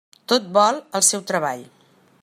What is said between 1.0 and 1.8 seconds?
el seu treball.